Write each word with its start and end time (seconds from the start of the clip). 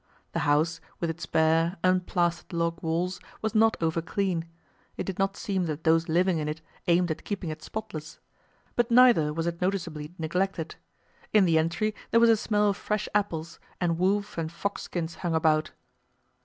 The 0.31 0.39
house, 0.49 0.81
with 0.99 1.11
its 1.11 1.27
bare, 1.27 1.77
unplastered 1.83 2.53
log 2.53 2.81
walls, 2.81 3.19
was 3.43 3.53
not 3.53 3.79
overclean—it 3.81 5.03
did 5.03 5.19
not 5.19 5.37
seem 5.37 5.65
that 5.65 5.83
those 5.83 6.09
living 6.09 6.39
in 6.39 6.47
it 6.47 6.59
aimed 6.87 7.11
at 7.11 7.23
keeping 7.23 7.51
it 7.51 7.61
spotless—but 7.61 8.89
neither 8.89 9.31
was 9.31 9.45
it 9.45 9.61
noticeably 9.61 10.11
neglected. 10.17 10.73
In 11.33 11.45
the 11.45 11.59
entry 11.59 11.93
there 12.09 12.19
was 12.19 12.31
a 12.31 12.35
smell 12.37 12.67
of 12.67 12.77
fresh 12.77 13.07
apples, 13.13 13.59
and 13.79 13.99
wolf 13.99 14.39
and 14.39 14.51
fox 14.51 14.81
skins 14.81 15.17
hung 15.21 15.35
about. 15.35 15.69